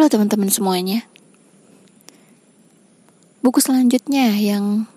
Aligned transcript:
Halo 0.00 0.08
teman-teman 0.08 0.48
semuanya. 0.48 1.04
Buku 3.44 3.60
selanjutnya 3.60 4.32
yang 4.32 4.88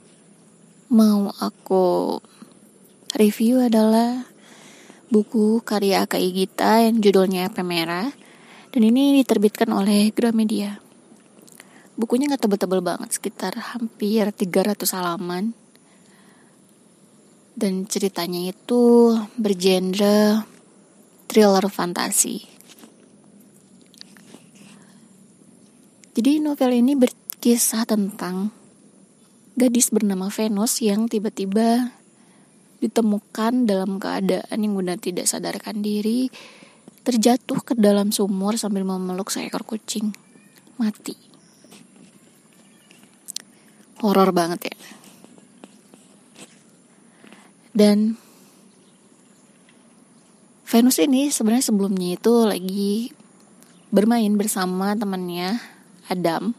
mau 0.88 1.28
aku 1.44 2.24
review 3.12 3.60
adalah 3.68 4.24
buku 5.12 5.60
karya 5.68 6.08
Akai 6.08 6.32
Gita 6.32 6.88
yang 6.88 7.04
judulnya 7.04 7.52
Pemera 7.52 8.16
dan 8.72 8.80
ini 8.80 9.20
diterbitkan 9.20 9.76
oleh 9.76 10.08
Gramedia. 10.16 10.80
Bukunya 12.00 12.32
nggak 12.32 12.48
tebel-tebel 12.48 12.80
banget, 12.80 13.12
sekitar 13.12 13.60
hampir 13.76 14.32
300 14.32 14.88
halaman. 14.88 15.52
Dan 17.60 17.92
ceritanya 17.92 18.56
itu 18.56 19.12
bergenre 19.36 20.48
thriller 21.28 21.68
fantasi. 21.68 22.53
Jadi 26.14 26.38
novel 26.38 26.78
ini 26.78 26.94
berkisah 26.94 27.90
tentang 27.90 28.54
gadis 29.58 29.90
bernama 29.90 30.30
Venus 30.30 30.78
yang 30.78 31.10
tiba-tiba 31.10 31.90
ditemukan 32.78 33.66
dalam 33.66 33.98
keadaan 33.98 34.58
yang 34.62 34.78
benar 34.78 35.02
tidak 35.02 35.26
sadarkan 35.26 35.82
diri, 35.82 36.30
terjatuh 37.02 37.66
ke 37.66 37.74
dalam 37.74 38.14
sumur 38.14 38.62
sambil 38.62 38.86
memeluk 38.86 39.34
seekor 39.34 39.66
kucing 39.66 40.14
mati. 40.78 41.18
Horor 44.06 44.30
banget 44.30 44.70
ya. 44.70 44.78
Dan 47.74 48.22
Venus 50.70 51.02
ini 51.02 51.34
sebenarnya 51.34 51.66
sebelumnya 51.74 52.22
itu 52.22 52.34
lagi 52.46 53.10
bermain 53.90 54.34
bersama 54.38 54.94
temannya 54.94 55.73
Adam. 56.12 56.56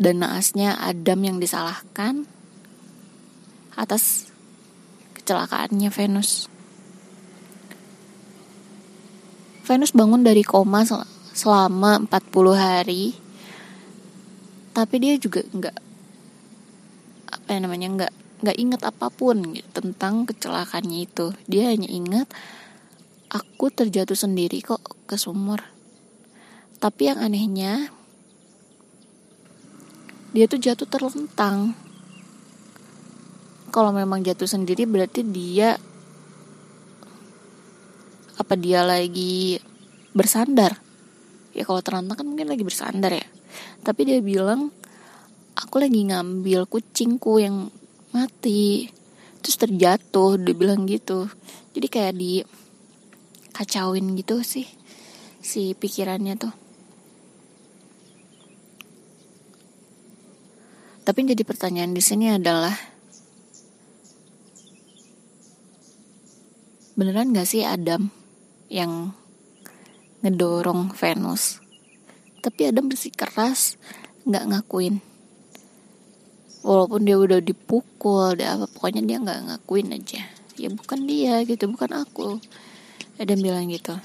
Dan 0.00 0.24
naasnya 0.24 0.78
Adam 0.80 1.20
yang 1.22 1.36
disalahkan 1.38 2.26
atas 3.76 4.32
kecelakaannya 5.14 5.88
Venus. 5.92 6.50
Venus 9.62 9.94
bangun 9.94 10.26
dari 10.26 10.42
koma 10.42 10.82
selama 11.32 12.02
40 12.10 12.58
hari. 12.58 13.14
Tapi 14.72 14.94
dia 14.98 15.14
juga 15.20 15.44
nggak 15.46 15.76
apa 17.32 17.48
yang 17.52 17.62
namanya 17.68 17.88
nggak 17.96 18.12
nggak 18.42 18.58
ingat 18.58 18.82
apa 18.90 19.06
pun 19.08 19.54
gitu, 19.54 19.68
tentang 19.70 20.26
kecelakaannya 20.26 20.98
itu. 21.06 21.30
Dia 21.46 21.70
hanya 21.70 21.86
ingat 21.86 22.26
aku 23.30 23.72
terjatuh 23.72 24.18
sendiri 24.18 24.60
kok 24.60 24.82
ke 25.06 25.14
sumur 25.16 25.71
tapi 26.82 27.06
yang 27.06 27.22
anehnya 27.22 27.94
dia 30.34 30.50
tuh 30.50 30.58
jatuh 30.58 30.88
terlentang. 30.90 31.78
Kalau 33.70 33.94
memang 33.94 34.26
jatuh 34.26 34.50
sendiri 34.50 34.82
berarti 34.90 35.22
dia 35.22 35.78
apa 38.34 38.54
dia 38.58 38.82
lagi 38.82 39.62
bersandar? 40.10 40.74
Ya 41.54 41.62
kalau 41.62 41.84
terlentang 41.84 42.18
kan 42.18 42.26
mungkin 42.26 42.50
lagi 42.50 42.66
bersandar 42.66 43.14
ya. 43.14 43.28
Tapi 43.86 44.00
dia 44.02 44.18
bilang 44.18 44.74
aku 45.54 45.78
lagi 45.78 46.02
ngambil 46.02 46.66
kucingku 46.66 47.38
yang 47.38 47.70
mati 48.10 48.88
terus 49.42 49.58
terjatuh 49.58 50.38
dia 50.38 50.54
bilang 50.54 50.86
gitu 50.86 51.26
jadi 51.74 51.86
kayak 51.90 52.14
di 52.14 52.32
kacauin 53.50 54.14
gitu 54.14 54.40
sih 54.46 54.68
si 55.42 55.74
pikirannya 55.74 56.38
tuh 56.38 56.61
Tapi 61.02 61.26
jadi 61.26 61.42
pertanyaan 61.42 61.90
di 61.90 61.98
sini 61.98 62.30
adalah 62.30 62.70
beneran 66.94 67.34
gak 67.34 67.50
sih 67.50 67.66
Adam 67.66 68.06
yang 68.70 69.10
ngedorong 70.22 70.94
Venus? 70.94 71.58
Tapi 72.38 72.70
Adam 72.70 72.86
bersikeras 72.86 73.74
nggak 74.22 74.46
ngakuin. 74.54 75.02
Walaupun 76.62 77.02
dia 77.02 77.18
udah 77.18 77.42
dipukul, 77.42 78.38
dia 78.38 78.54
apa 78.54 78.70
pokoknya 78.70 79.02
dia 79.02 79.18
nggak 79.18 79.40
ngakuin 79.50 79.98
aja. 79.98 80.22
Ya 80.54 80.70
bukan 80.70 81.02
dia 81.10 81.42
gitu, 81.42 81.66
bukan 81.66 81.90
aku. 81.98 82.38
Adam 83.18 83.38
bilang 83.42 83.66
gitu. 83.66 83.98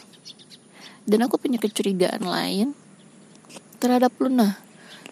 Dan 1.05 1.29
aku 1.29 1.37
punya 1.37 1.61
kecurigaan 1.61 2.25
lain 2.25 2.73
terhadap 3.77 4.17
Luna 4.17 4.66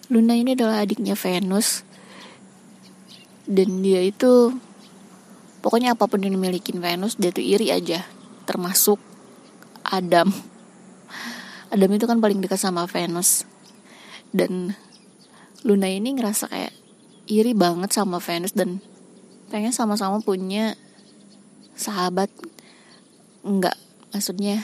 Luna 0.05 0.37
ini 0.37 0.53
adalah 0.53 0.85
adiknya 0.85 1.17
Venus. 1.17 1.81
Dan 3.45 3.81
dia 3.81 4.01
itu 4.05 4.53
pokoknya 5.65 5.97
apa 5.97 6.05
pun 6.05 6.21
yang 6.21 6.37
dimiliki 6.37 6.73
Venus 6.77 7.17
dia 7.17 7.33
tuh 7.33 7.41
iri 7.41 7.73
aja. 7.73 8.05
Termasuk 8.45 9.01
Adam. 9.81 10.29
Adam 11.73 11.89
itu 11.93 12.05
kan 12.05 12.21
paling 12.21 12.37
dekat 12.37 12.61
sama 12.61 12.85
Venus. 12.85 13.49
Dan 14.29 14.77
Luna 15.65 15.89
ini 15.89 16.13
ngerasa 16.13 16.53
kayak 16.53 16.73
iri 17.25 17.57
banget 17.57 17.89
sama 17.89 18.21
Venus 18.21 18.53
dan 18.53 18.77
pengen 19.49 19.73
sama-sama 19.73 20.21
punya 20.21 20.77
sahabat. 21.73 22.29
Enggak 23.41 23.77
maksudnya 24.13 24.61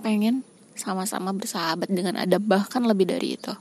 pengen 0.00 0.42
sama-sama 0.72 1.36
bersahabat 1.36 1.92
dengan 1.92 2.16
Adam 2.16 2.40
bahkan 2.40 2.82
lebih 2.88 3.06
dari 3.06 3.36
itu 3.36 3.52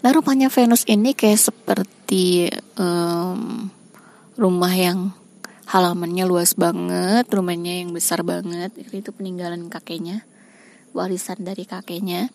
Nah 0.00 0.16
rupanya 0.16 0.48
Venus 0.48 0.88
ini 0.88 1.12
kayak 1.12 1.52
seperti 1.52 2.48
um, 2.80 3.68
rumah 4.40 4.72
yang 4.72 5.12
halamannya 5.68 6.24
luas 6.24 6.56
banget, 6.56 7.28
rumahnya 7.28 7.84
yang 7.84 7.92
besar 7.92 8.24
banget. 8.24 8.72
Itu 8.80 9.12
peninggalan 9.12 9.68
kakeknya, 9.68 10.24
warisan 10.96 11.44
dari 11.44 11.68
kakeknya. 11.68 12.32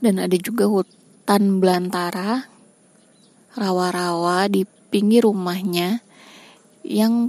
Dan 0.00 0.16
ada 0.16 0.32
juga 0.40 0.64
hutan 0.64 1.60
belantara, 1.60 2.48
rawa-rawa 3.52 4.48
di 4.48 4.64
pinggir 4.64 5.28
rumahnya 5.28 6.00
yang 6.88 7.28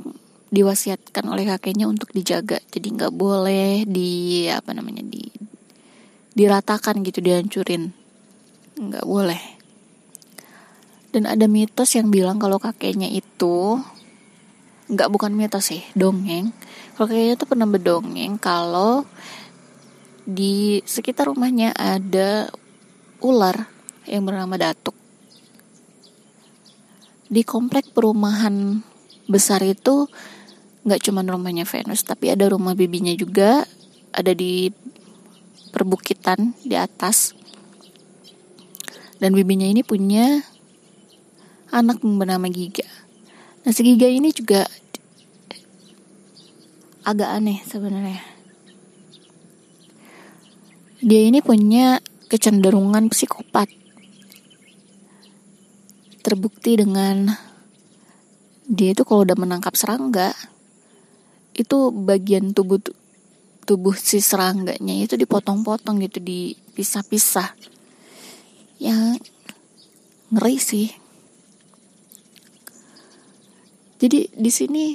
diwasiatkan 0.55 1.27
oleh 1.27 1.51
kakeknya 1.51 1.91
untuk 1.91 2.15
dijaga. 2.15 2.63
Jadi 2.71 2.95
nggak 2.95 3.11
boleh 3.11 3.83
di 3.83 4.47
apa 4.47 4.71
namanya 4.71 5.03
di 5.03 5.27
diratakan 6.31 7.03
gitu 7.03 7.19
dihancurin, 7.19 7.91
nggak 8.79 9.03
boleh 9.03 9.54
dan 11.15 11.31
ada 11.31 11.47
mitos 11.47 11.95
yang 11.95 12.11
bilang 12.11 12.35
kalau 12.35 12.59
kakeknya 12.59 13.07
itu 13.07 13.79
nggak 14.91 15.07
bukan 15.07 15.31
mitos 15.31 15.71
sih, 15.71 15.79
dongeng. 15.95 16.51
Kalau 16.99 17.07
kakeknya 17.07 17.39
itu 17.39 17.45
pernah 17.47 17.63
berdongeng 17.71 18.35
kalau 18.35 19.07
di 20.27 20.83
sekitar 20.83 21.31
rumahnya 21.31 21.71
ada 21.71 22.51
ular 23.23 23.71
yang 24.03 24.27
bernama 24.27 24.59
Datuk. 24.59 24.91
Di 27.31 27.47
komplek 27.47 27.95
perumahan 27.95 28.83
besar 29.31 29.63
itu 29.63 30.11
nggak 30.83 30.99
cuma 30.99 31.23
rumahnya 31.23 31.63
Venus, 31.63 32.03
tapi 32.03 32.27
ada 32.27 32.51
rumah 32.51 32.75
bibinya 32.75 33.15
juga, 33.15 33.63
ada 34.11 34.35
di 34.35 34.67
perbukitan 35.71 36.59
di 36.59 36.75
atas. 36.75 37.31
Dan 39.15 39.31
bibinya 39.31 39.63
ini 39.63 39.79
punya 39.79 40.54
anak 41.75 41.99
bernama 41.99 42.47
Giga. 42.47 42.87
Nah 43.67 43.71
si 43.75 43.83
Giga 43.83 44.07
ini 44.07 44.31
juga 44.31 44.63
agak 47.03 47.29
aneh 47.35 47.59
sebenarnya. 47.67 48.23
Dia 51.03 51.21
ini 51.27 51.43
punya 51.43 51.99
kecenderungan 52.31 53.11
psikopat. 53.11 53.67
Terbukti 56.23 56.79
dengan 56.79 57.29
dia 58.65 58.95
itu 58.95 59.05
kalau 59.05 59.27
udah 59.27 59.37
menangkap 59.37 59.77
serangga 59.77 60.33
itu 61.53 61.93
bagian 61.93 62.55
tubuh 62.57 62.81
tubuh 63.67 63.93
si 63.93 64.17
serangganya 64.17 64.97
itu 64.97 65.13
dipotong-potong 65.13 66.01
gitu 66.01 66.17
dipisah-pisah. 66.23 67.53
Yang 68.81 69.21
ngeri 70.33 70.57
sih 70.57 71.04
jadi 73.95 74.27
di 74.31 74.51
sini 74.51 74.85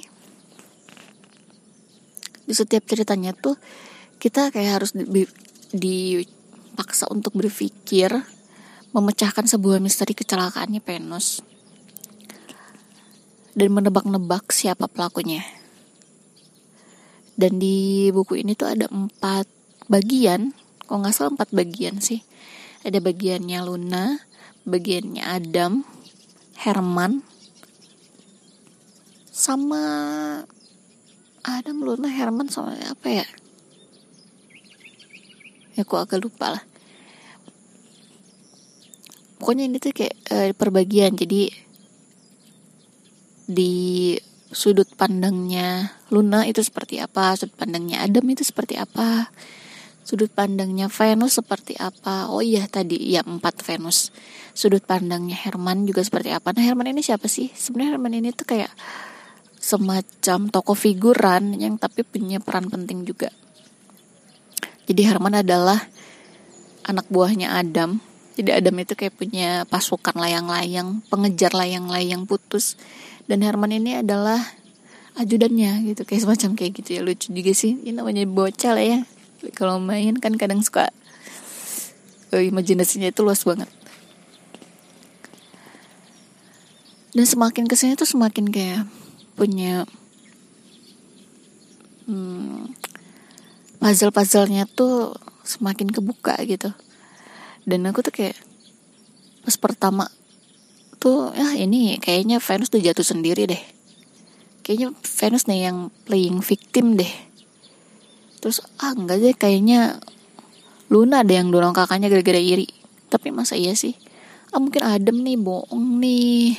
di 2.44 2.52
setiap 2.52 2.82
ceritanya 2.84 3.30
tuh 3.32 3.54
kita 4.20 4.52
kayak 4.52 4.82
harus 4.82 4.92
dipaksa 5.72 7.08
untuk 7.08 7.32
berpikir 7.38 8.10
memecahkan 8.90 9.46
sebuah 9.46 9.78
misteri 9.78 10.18
kecelakaannya 10.18 10.82
Venus. 10.82 11.46
Dan 13.54 13.70
menebak-nebak 13.74 14.50
siapa 14.50 14.86
pelakunya. 14.86 15.42
dan 17.40 17.56
di 17.56 18.12
buku 18.12 18.36
ini 18.36 18.52
tuh 18.52 18.68
ada 18.68 18.84
empat 18.92 19.48
bagian. 19.88 20.52
Kok 20.84 20.96
nggak 21.00 21.14
salah 21.16 21.32
empat 21.32 21.48
bagian 21.56 21.96
sih? 22.04 22.20
Ada 22.84 23.00
bagiannya 23.00 23.58
Luna 23.64 24.20
bagiannya 24.68 25.24
Adam 25.24 25.88
Herman 26.60 27.24
sama 29.30 29.82
Adam 31.46 31.86
Luna 31.86 32.10
Herman 32.10 32.50
sama 32.50 32.76
apa 32.76 33.08
ya 33.08 33.26
ya 35.78 35.86
aku 35.86 35.96
agak 35.96 36.20
lupa 36.20 36.58
lah 36.58 36.62
pokoknya 39.40 39.70
ini 39.70 39.80
tuh 39.80 39.94
kayak 39.96 40.16
uh, 40.28 40.52
perbagian 40.52 41.16
jadi 41.16 41.48
di 43.50 44.14
sudut 44.50 44.86
pandangnya 44.94 45.94
Luna 46.10 46.42
itu 46.46 46.62
seperti 46.62 46.98
apa, 46.98 47.38
sudut 47.38 47.54
pandangnya 47.54 48.02
Adam 48.02 48.26
itu 48.30 48.42
seperti 48.42 48.74
apa, 48.78 49.30
sudut 50.02 50.30
pandangnya 50.30 50.90
Venus 50.90 51.38
seperti 51.38 51.78
apa. 51.78 52.26
Oh 52.30 52.42
iya 52.42 52.66
tadi 52.66 52.98
ya 53.14 53.22
empat 53.22 53.62
Venus. 53.62 54.10
Sudut 54.50 54.82
pandangnya 54.82 55.38
Herman 55.38 55.86
juga 55.86 56.02
seperti 56.02 56.34
apa. 56.34 56.50
Nah 56.50 56.66
Herman 56.66 56.90
ini 56.90 57.02
siapa 57.02 57.30
sih? 57.30 57.54
Sebenarnya 57.54 57.94
Herman 57.94 58.14
ini 58.18 58.34
tuh 58.34 58.46
kayak 58.46 58.74
semacam 59.70 60.50
tokoh 60.50 60.74
figuran 60.74 61.54
yang 61.54 61.78
tapi 61.78 62.02
punya 62.02 62.42
peran 62.42 62.66
penting 62.66 63.06
juga. 63.06 63.30
Jadi 64.90 65.06
Herman 65.06 65.38
adalah 65.38 65.78
anak 66.82 67.06
buahnya 67.06 67.54
Adam. 67.54 68.02
Jadi 68.34 68.50
Adam 68.50 68.74
itu 68.82 68.98
kayak 68.98 69.14
punya 69.14 69.62
pasukan 69.70 70.18
layang-layang, 70.18 71.06
pengejar 71.06 71.54
layang-layang 71.54 72.26
putus 72.26 72.74
dan 73.30 73.46
Herman 73.46 73.70
ini 73.70 74.02
adalah 74.02 74.42
ajudannya 75.14 75.86
gitu 75.86 76.02
kayak 76.06 76.22
semacam 76.26 76.50
kayak 76.58 76.72
gitu 76.82 76.90
ya 76.98 77.00
lucu 77.04 77.28
juga 77.30 77.52
sih 77.52 77.78
ini 77.82 77.92
namanya 77.92 78.24
bocah 78.24 78.72
lah 78.72 78.84
ya 78.86 78.98
kalau 79.52 79.76
main 79.82 80.16
kan 80.16 80.34
kadang 80.38 80.62
suka 80.64 80.88
oh, 82.32 82.40
imajinasinya 82.40 83.10
itu 83.10 83.20
luas 83.20 83.42
banget 83.42 83.68
dan 87.10 87.26
semakin 87.26 87.66
ke 87.66 87.74
sini 87.74 87.98
tuh 87.98 88.06
semakin 88.06 88.48
kayak 88.48 88.86
punya 89.38 89.86
hmm, 92.10 92.74
puzzle-puzzlenya 93.80 94.68
tuh 94.70 95.14
semakin 95.46 95.88
kebuka 95.90 96.36
gitu. 96.46 96.70
Dan 97.64 97.86
aku 97.88 98.04
tuh 98.04 98.14
kayak 98.14 98.36
pas 99.40 99.56
pertama 99.56 100.04
tuh 101.00 101.32
ya 101.32 101.56
ini 101.56 101.96
kayaknya 101.96 102.38
Venus 102.38 102.68
tuh 102.68 102.82
jatuh 102.82 103.04
sendiri 103.04 103.48
deh. 103.48 103.62
Kayaknya 104.60 104.88
Venus 105.00 105.44
nih 105.48 105.60
yang 105.70 105.78
playing 106.04 106.44
victim 106.44 107.00
deh. 107.00 107.10
Terus 108.40 108.60
ah 108.80 108.92
enggak 108.92 109.18
deh 109.20 109.34
kayaknya 109.36 110.00
Luna 110.90 111.22
ada 111.22 111.32
yang 111.38 111.54
dorong 111.54 111.70
kakaknya 111.70 112.10
gara-gara 112.10 112.40
iri. 112.42 112.66
Tapi 113.08 113.30
masa 113.30 113.54
iya 113.54 113.78
sih? 113.78 113.94
Ah 114.50 114.58
mungkin 114.58 114.82
Adam 114.82 115.22
nih 115.22 115.38
bohong 115.38 116.02
nih 116.02 116.58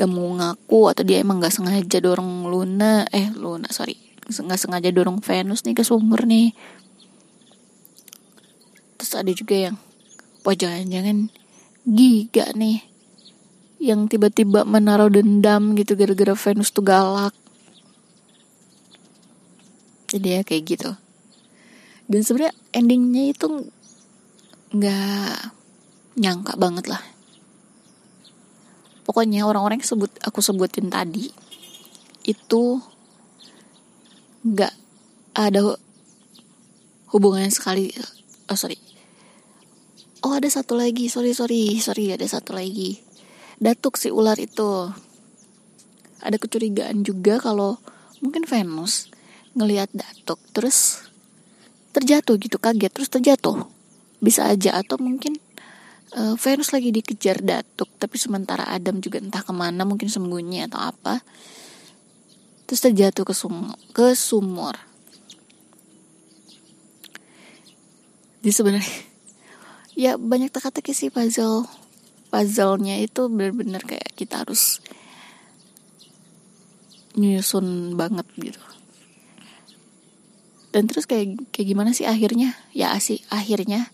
gak 0.00 0.08
mau 0.08 0.32
ngaku 0.32 0.96
atau 0.96 1.04
dia 1.04 1.20
emang 1.20 1.44
gak 1.44 1.52
sengaja 1.52 2.00
dorong 2.00 2.48
Luna 2.48 3.04
eh 3.12 3.28
Luna 3.36 3.68
sorry 3.68 4.10
gak 4.32 4.56
sengaja 4.56 4.88
dorong 4.94 5.20
Venus 5.20 5.66
nih 5.66 5.74
ke 5.74 5.82
sumur 5.82 6.22
nih. 6.24 6.54
Terus 8.96 9.12
ada 9.18 9.32
juga 9.34 9.56
yang 9.58 9.76
wah 10.46 10.56
jangan-jangan 10.56 11.28
giga 11.84 12.54
nih 12.54 12.86
yang 13.80 14.06
tiba-tiba 14.06 14.62
menaruh 14.68 15.10
dendam 15.10 15.74
gitu 15.74 15.98
gara-gara 15.98 16.36
Venus 16.38 16.70
tuh 16.70 16.86
galak. 16.86 17.34
Jadi 20.14 20.28
ya 20.30 20.40
kayak 20.46 20.62
gitu. 20.64 20.90
Dan 22.06 22.20
sebenarnya 22.22 22.54
endingnya 22.70 23.24
itu 23.34 23.46
nggak 24.70 25.38
nyangka 26.18 26.54
banget 26.54 26.86
lah 26.86 27.02
pokoknya 29.10 29.42
orang-orang 29.42 29.82
yang 29.82 29.90
sebut 29.90 30.14
aku 30.22 30.38
sebutin 30.38 30.86
tadi 30.86 31.34
itu 32.22 32.78
nggak 34.46 34.70
ada 35.34 35.74
hubungan 37.10 37.50
sekali 37.50 37.90
oh 38.46 38.54
sorry. 38.54 38.78
Oh 40.22 40.30
ada 40.38 40.46
satu 40.46 40.78
lagi 40.78 41.10
sorry 41.10 41.34
sorry 41.34 41.82
sorry 41.82 42.14
ada 42.14 42.22
satu 42.22 42.54
lagi. 42.54 43.02
Datuk 43.58 43.98
si 43.98 44.14
ular 44.14 44.38
itu. 44.38 44.94
Ada 46.22 46.38
kecurigaan 46.38 47.02
juga 47.02 47.42
kalau 47.42 47.82
mungkin 48.22 48.46
Venus 48.46 49.10
ngelihat 49.58 49.90
datuk 49.90 50.38
terus 50.54 51.02
terjatuh 51.90 52.38
gitu 52.38 52.62
kaget 52.62 52.94
terus 52.94 53.10
terjatuh. 53.10 53.66
Bisa 54.22 54.46
aja 54.46 54.78
atau 54.78 55.02
mungkin 55.02 55.42
uh, 56.16 56.34
Venus 56.34 56.74
lagi 56.74 56.90
dikejar 56.90 57.42
datuk 57.42 57.90
tapi 58.00 58.16
sementara 58.18 58.66
Adam 58.66 58.98
juga 58.98 59.22
entah 59.22 59.42
ke 59.42 59.52
mana 59.54 59.86
mungkin 59.86 60.10
sembunyi 60.10 60.66
atau 60.66 60.80
apa. 60.80 61.22
Terus 62.66 62.80
terjatuh 62.86 63.26
ke 63.26 63.34
sum 63.34 63.74
ke 63.94 64.14
sumur. 64.14 64.78
Di 68.40 68.50
sebenarnya 68.50 68.88
ya 70.02 70.16
banyak 70.16 70.50
teka-teki 70.50 70.94
sih 70.94 71.10
puzzle 71.12 71.66
puzzle-nya 72.30 73.02
itu 73.02 73.26
benar-benar 73.26 73.82
kayak 73.82 74.14
kita 74.14 74.46
harus 74.46 74.78
nyusun 77.18 77.98
banget 77.98 78.26
gitu. 78.38 78.62
Dan 80.70 80.86
terus 80.86 81.10
kayak 81.10 81.50
kayak 81.50 81.66
gimana 81.74 81.90
sih 81.90 82.06
akhirnya? 82.06 82.54
Ya 82.70 82.94
sih 83.02 83.26
akhirnya 83.26 83.90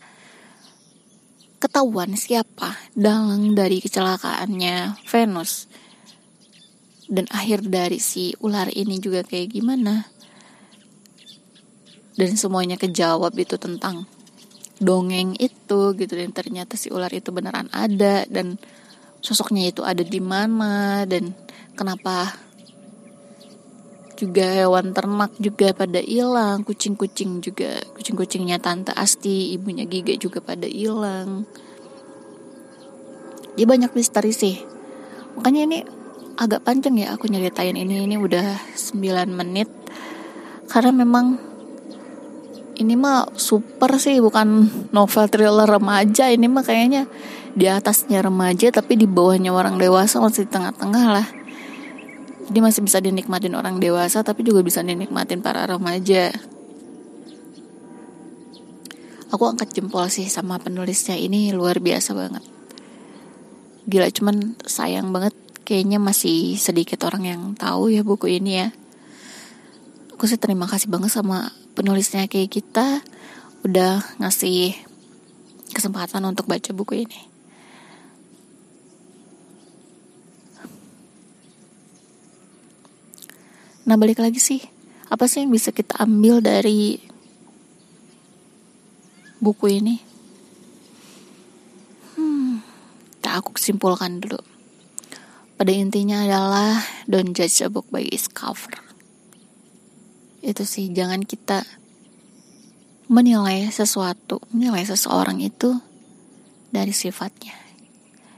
ketahuan 1.56 2.14
siapa 2.14 2.76
dalang 2.92 3.56
dari 3.56 3.80
kecelakaannya 3.80 5.00
Venus. 5.08 5.68
Dan 7.06 7.30
akhir 7.30 7.70
dari 7.70 8.02
si 8.02 8.34
ular 8.42 8.66
ini 8.72 8.98
juga 8.98 9.22
kayak 9.22 9.54
gimana? 9.54 10.10
Dan 12.18 12.34
semuanya 12.34 12.74
kejawab 12.74 13.30
itu 13.38 13.54
tentang 13.60 14.10
dongeng 14.82 15.38
itu 15.38 15.94
gitu. 15.94 16.12
Dan 16.18 16.34
ternyata 16.34 16.74
si 16.74 16.90
ular 16.90 17.12
itu 17.14 17.30
beneran 17.30 17.70
ada. 17.70 18.26
Dan 18.26 18.58
sosoknya 19.22 19.70
itu 19.70 19.86
ada 19.86 20.02
di 20.02 20.18
mana? 20.18 21.06
Dan 21.06 21.30
kenapa 21.78 22.45
juga 24.16 24.48
hewan 24.48 24.96
ternak 24.96 25.36
juga 25.36 25.76
pada 25.76 26.00
hilang 26.00 26.64
kucing-kucing 26.64 27.44
juga 27.44 27.84
kucing-kucingnya 27.94 28.56
tante 28.58 28.96
Asti 28.96 29.52
ibunya 29.52 29.84
Giga 29.84 30.16
juga 30.16 30.40
pada 30.40 30.64
hilang. 30.64 31.44
Dia 33.56 33.68
banyak 33.68 33.92
misteri 33.92 34.32
sih. 34.32 34.60
Makanya 35.36 35.60
ini 35.68 35.78
agak 36.36 36.64
panjang 36.64 36.96
ya 36.96 37.12
aku 37.12 37.28
nyeritain 37.28 37.76
ini. 37.76 38.04
Ini 38.04 38.16
udah 38.20 38.56
9 38.76 39.32
menit. 39.32 39.68
Karena 40.68 40.92
memang 40.92 41.40
ini 42.76 42.92
mah 42.96 43.32
super 43.36 43.96
sih 43.96 44.20
bukan 44.20 44.68
novel 44.92 45.24
thriller 45.28 45.68
remaja. 45.68 46.28
Ini 46.28 46.44
mah 46.48 46.64
kayaknya 46.64 47.08
di 47.56 47.64
atasnya 47.64 48.20
remaja 48.20 48.68
tapi 48.68 49.00
di 49.00 49.08
bawahnya 49.08 49.48
orang 49.48 49.80
dewasa 49.80 50.20
masih 50.20 50.44
tengah-tengah 50.44 51.06
lah 51.08 51.26
jadi 52.46 52.58
masih 52.62 52.86
bisa 52.86 53.02
dinikmatin 53.02 53.58
orang 53.58 53.82
dewasa 53.82 54.22
tapi 54.22 54.46
juga 54.46 54.62
bisa 54.62 54.78
dinikmatin 54.78 55.42
para 55.42 55.66
remaja. 55.66 56.30
Aku 59.34 59.42
angkat 59.50 59.74
jempol 59.74 60.06
sih 60.06 60.30
sama 60.30 60.62
penulisnya. 60.62 61.18
Ini 61.18 61.50
luar 61.50 61.82
biasa 61.82 62.14
banget. 62.14 62.46
Gila 63.90 64.08
cuman 64.14 64.54
sayang 64.62 65.10
banget. 65.10 65.34
Kayaknya 65.66 65.98
masih 65.98 66.54
sedikit 66.62 67.02
orang 67.02 67.26
yang 67.26 67.42
tahu 67.58 67.90
ya 67.90 68.06
buku 68.06 68.38
ini 68.38 68.62
ya. 68.62 68.68
Aku 70.14 70.30
sih 70.30 70.38
terima 70.38 70.70
kasih 70.70 70.86
banget 70.86 71.10
sama 71.10 71.50
penulisnya 71.74 72.30
kayak 72.30 72.54
kita 72.54 73.02
udah 73.66 73.98
ngasih 74.22 74.78
kesempatan 75.74 76.22
untuk 76.22 76.46
baca 76.46 76.70
buku 76.70 77.02
ini. 77.02 77.35
Nah 83.86 83.94
balik 83.94 84.18
lagi 84.18 84.42
sih, 84.42 84.60
apa 85.06 85.30
sih 85.30 85.46
yang 85.46 85.54
bisa 85.54 85.70
kita 85.70 85.96
ambil 86.02 86.42
dari 86.42 86.98
buku 89.38 89.78
ini? 89.78 90.02
Hmm, 92.18 92.60
tak 93.22 93.46
aku 93.46 93.54
simpulkan 93.54 94.18
dulu. 94.18 94.42
Pada 95.56 95.72
intinya 95.72 96.26
adalah 96.26 96.82
don't 97.06 97.32
judge 97.32 97.62
a 97.62 97.70
book 97.70 97.86
by 97.88 98.04
its 98.10 98.26
cover 98.28 98.86
itu 100.46 100.62
sih 100.62 100.94
jangan 100.94 101.26
kita 101.26 101.66
menilai 103.10 103.66
sesuatu 103.74 104.38
menilai 104.54 104.86
seseorang 104.86 105.42
itu 105.42 105.82
dari 106.70 106.94
sifatnya 106.94 107.58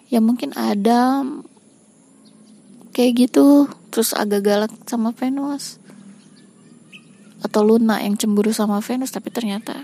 ya 0.09 0.25
mungkin 0.25 0.57
ada 0.57 1.21
kayak 2.97 3.29
gitu 3.29 3.69
terus 3.89 4.13
agak 4.13 4.45
galak 4.45 4.73
sama 4.85 5.13
Venus. 5.17 5.81
Atau 7.39 7.63
Luna 7.63 8.03
yang 8.03 8.19
cemburu 8.19 8.51
sama 8.51 8.83
Venus 8.83 9.15
tapi 9.15 9.31
ternyata 9.31 9.79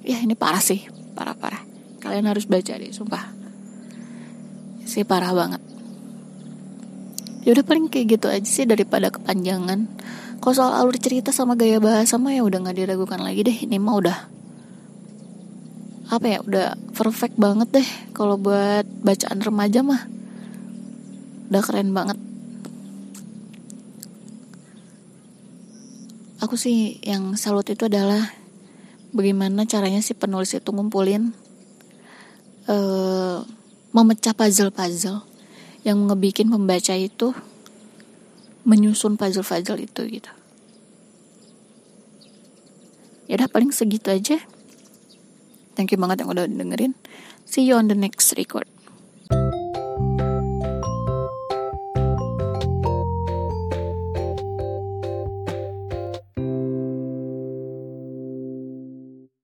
ya 0.00 0.16
ini 0.22 0.32
parah 0.32 0.62
sih 0.62 0.88
parah 1.12 1.36
parah 1.36 1.60
kalian 2.00 2.26
harus 2.30 2.48
baca 2.48 2.72
deh 2.74 2.90
sumpah. 2.90 3.36
Sih 4.88 5.04
parah 5.04 5.30
banget. 5.36 5.62
Ya 7.44 7.56
udah 7.56 7.64
paling 7.64 7.88
kayak 7.92 8.18
gitu 8.18 8.26
aja 8.26 8.48
sih 8.48 8.64
daripada 8.66 9.12
kepanjangan. 9.12 9.86
Kalau 10.40 10.54
soal 10.56 10.72
alur 10.72 10.96
cerita 10.96 11.30
sama 11.30 11.52
gaya 11.54 11.76
bahasa 11.76 12.16
mah 12.16 12.32
ya 12.32 12.42
udah 12.42 12.64
nggak 12.64 12.78
diragukan 12.80 13.20
lagi 13.20 13.44
deh. 13.44 13.58
Ini 13.68 13.76
mah 13.76 13.94
udah 14.00 14.18
apa 16.10 16.26
ya 16.26 16.38
udah 16.42 16.74
perfect 16.96 17.36
banget 17.36 17.68
deh. 17.70 17.88
Kalau 18.16 18.40
buat 18.40 18.88
bacaan 19.04 19.38
remaja 19.44 19.84
mah 19.84 20.08
udah 21.50 21.62
keren 21.66 21.90
banget 21.90 22.29
aku 26.40 26.56
sih 26.56 26.98
yang 27.04 27.36
salut 27.36 27.68
itu 27.68 27.86
adalah 27.86 28.32
bagaimana 29.12 29.68
caranya 29.68 30.00
si 30.00 30.16
penulis 30.16 30.56
itu 30.56 30.72
ngumpulin 30.72 31.36
uh, 32.64 33.44
memecah 33.92 34.32
puzzle-puzzle 34.32 35.20
yang 35.84 36.00
ngebikin 36.08 36.48
pembaca 36.48 36.96
itu 36.96 37.36
menyusun 38.64 39.20
puzzle-puzzle 39.20 39.80
itu 39.80 40.20
gitu. 40.20 40.32
Ya 43.28 43.38
udah 43.38 43.48
paling 43.52 43.70
segitu 43.70 44.10
aja. 44.10 44.40
Thank 45.78 45.94
you 45.94 45.98
banget 46.00 46.26
yang 46.26 46.30
udah 46.34 46.44
dengerin. 46.50 46.98
See 47.46 47.62
you 47.68 47.78
on 47.78 47.86
the 47.86 47.96
next 47.96 48.34
record. 48.34 48.66